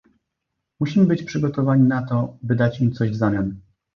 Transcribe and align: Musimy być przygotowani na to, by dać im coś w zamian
Musimy 0.79 1.05
być 1.05 1.23
przygotowani 1.23 1.83
na 1.83 2.01
to, 2.05 2.37
by 2.43 2.55
dać 2.55 2.81
im 2.81 2.91
coś 2.91 3.09
w 3.11 3.15
zamian 3.15 3.55